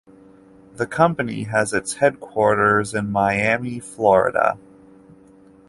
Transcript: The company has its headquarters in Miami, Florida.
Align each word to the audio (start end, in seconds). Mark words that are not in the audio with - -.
The 0.77 0.87
company 0.87 1.43
has 1.43 1.73
its 1.73 1.93
headquarters 1.97 2.95
in 2.95 3.11
Miami, 3.11 3.79
Florida. 3.79 4.57